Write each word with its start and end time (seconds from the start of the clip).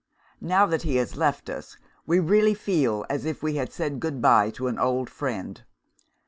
Now 0.41 0.65
that 0.65 0.81
he 0.81 0.95
has 0.95 1.15
left 1.15 1.47
us, 1.47 1.77
we 2.07 2.17
really 2.19 2.55
feel 2.55 3.05
as 3.07 3.23
if 3.23 3.43
we 3.43 3.57
had 3.57 3.71
said 3.71 3.99
good 3.99 4.19
bye 4.19 4.49
to 4.55 4.65
an 4.65 4.79
old 4.79 5.11
friend. 5.11 5.63